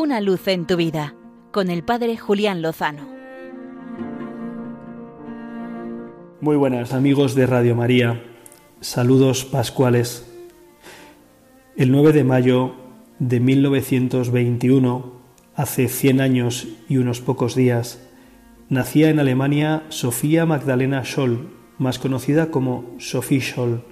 [0.00, 1.14] Una luz en tu vida
[1.52, 3.06] con el Padre Julián Lozano.
[6.40, 8.22] Muy buenas amigos de Radio María,
[8.80, 10.26] saludos pascuales.
[11.76, 12.76] El 9 de mayo
[13.18, 15.12] de 1921,
[15.54, 18.02] hace 100 años y unos pocos días,
[18.70, 23.82] nacía en Alemania Sofía Magdalena Scholl, más conocida como Sophie Scholl,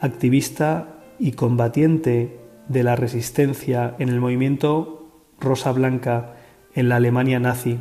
[0.00, 5.00] activista y combatiente de la resistencia en el movimiento
[5.44, 6.34] Rosa Blanca
[6.74, 7.78] en la Alemania nazi.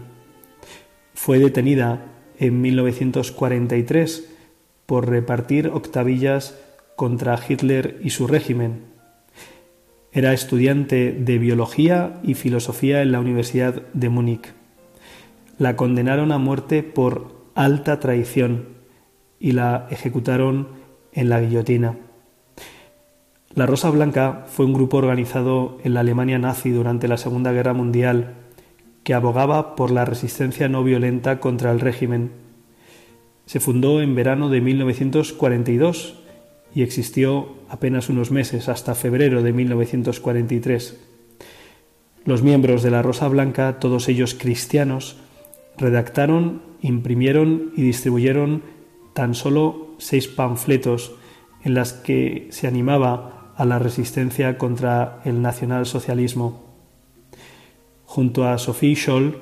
[1.13, 2.05] Fue detenida
[2.37, 4.29] en 1943
[4.85, 6.57] por repartir octavillas
[6.95, 8.81] contra Hitler y su régimen.
[10.11, 14.53] Era estudiante de biología y filosofía en la Universidad de Múnich.
[15.57, 18.67] La condenaron a muerte por alta traición
[19.39, 20.67] y la ejecutaron
[21.13, 21.97] en la guillotina.
[23.55, 27.73] La Rosa Blanca fue un grupo organizado en la Alemania nazi durante la Segunda Guerra
[27.73, 28.33] Mundial
[29.03, 32.31] que abogaba por la resistencia no violenta contra el régimen.
[33.45, 36.15] Se fundó en verano de 1942
[36.73, 40.99] y existió apenas unos meses hasta febrero de 1943.
[42.25, 45.17] Los miembros de la Rosa Blanca, todos ellos cristianos,
[45.77, 48.63] redactaron, imprimieron y distribuyeron
[49.13, 51.13] tan solo seis panfletos
[51.63, 56.61] en las que se animaba a la resistencia contra el nacionalsocialismo.
[58.05, 59.37] Junto a Sophie Scholl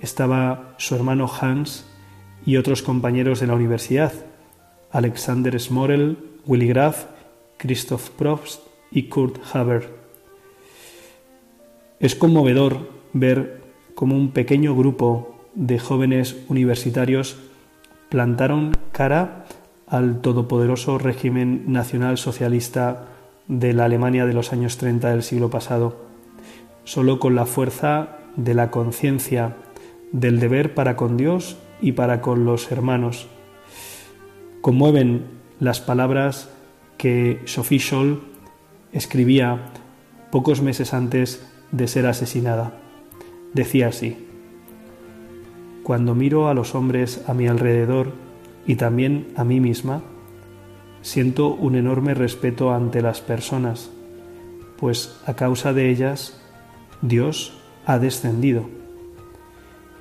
[0.00, 1.86] estaba su hermano Hans
[2.44, 4.12] y otros compañeros de la universidad,
[4.90, 7.06] Alexander Smorel, Willy Graf,
[7.56, 9.90] Christoph Probst y Kurt Haber.
[11.98, 13.62] Es conmovedor ver
[13.94, 17.38] cómo un pequeño grupo de jóvenes universitarios
[18.10, 19.46] plantaron cara
[19.86, 23.15] al todopoderoso régimen nacional socialista
[23.48, 25.96] de la Alemania de los años 30 del siglo pasado.
[26.84, 29.56] Solo con la fuerza de la conciencia,
[30.12, 33.28] del deber para con Dios y para con los hermanos.
[34.60, 35.24] Conmueven
[35.60, 36.50] las palabras
[36.96, 38.22] que Sophie Scholl
[38.92, 39.72] escribía
[40.30, 42.78] pocos meses antes de ser asesinada.
[43.52, 44.26] Decía así,
[45.82, 48.12] Cuando miro a los hombres a mi alrededor
[48.66, 50.02] y también a mí misma,
[51.06, 53.92] siento un enorme respeto ante las personas,
[54.76, 56.36] pues a causa de ellas
[57.00, 57.56] Dios
[57.86, 58.68] ha descendido.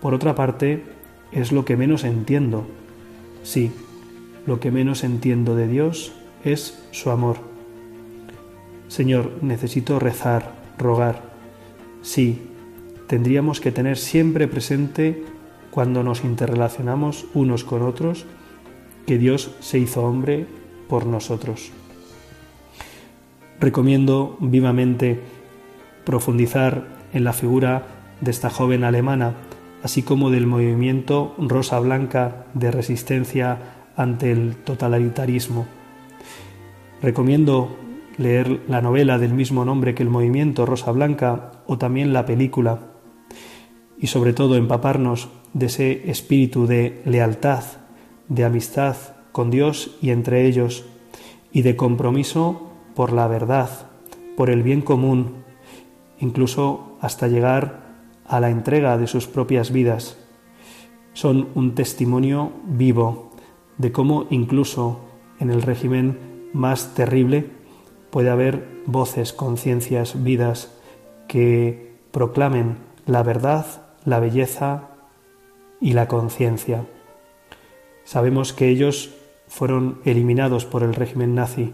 [0.01, 0.83] Por otra parte,
[1.31, 2.65] es lo que menos entiendo.
[3.43, 3.71] Sí,
[4.47, 6.11] lo que menos entiendo de Dios
[6.43, 7.37] es su amor.
[8.87, 11.21] Señor, necesito rezar, rogar.
[12.01, 12.41] Sí,
[13.05, 15.23] tendríamos que tener siempre presente
[15.69, 18.25] cuando nos interrelacionamos unos con otros
[19.05, 21.71] que Dios se hizo hombre por nosotros.
[23.59, 25.19] Recomiendo vivamente
[26.03, 27.87] profundizar en la figura
[28.21, 29.33] de esta joven alemana,
[29.83, 33.59] así como del movimiento Rosa Blanca de resistencia
[33.95, 35.65] ante el totalitarismo.
[37.01, 37.77] Recomiendo
[38.17, 42.79] leer la novela del mismo nombre que el movimiento Rosa Blanca o también la película
[43.99, 47.63] y sobre todo empaparnos de ese espíritu de lealtad,
[48.27, 48.95] de amistad,
[49.35, 50.85] con Dios y entre ellos,
[51.51, 53.69] y de compromiso por la verdad,
[54.37, 55.43] por el bien común,
[56.21, 57.81] incluso hasta llegar
[58.25, 60.17] a la entrega de sus propias vidas.
[61.11, 63.31] Son un testimonio vivo
[63.77, 65.01] de cómo incluso
[65.41, 67.49] en el régimen más terrible
[68.11, 70.79] puede haber voces, conciencias, vidas
[71.27, 73.65] que proclamen la verdad,
[74.05, 74.91] la belleza
[75.81, 76.85] y la conciencia.
[78.05, 79.13] Sabemos que ellos
[79.47, 81.73] fueron eliminados por el régimen nazi,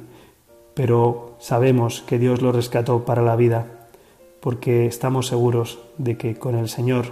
[0.73, 3.87] pero sabemos que Dios los rescató para la vida,
[4.39, 7.05] porque estamos seguros de que con el Señor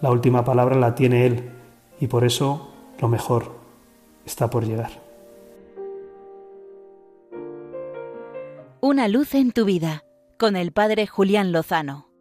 [0.00, 1.50] la última palabra la tiene Él
[2.00, 2.70] y por eso
[3.00, 3.52] lo mejor
[4.26, 4.90] está por llegar.
[8.80, 10.02] Una luz en tu vida
[10.38, 12.11] con el Padre Julián Lozano.